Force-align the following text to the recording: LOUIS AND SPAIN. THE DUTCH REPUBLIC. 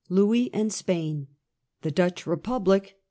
LOUIS 0.09 0.49
AND 0.51 0.73
SPAIN. 0.73 1.27
THE 1.83 1.91
DUTCH 1.91 2.25
REPUBLIC. 2.25 2.97